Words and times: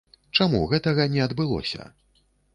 Чаму 0.37 0.61
гэтага 0.71 1.07
не 1.13 1.21
адбылося? 1.27 1.81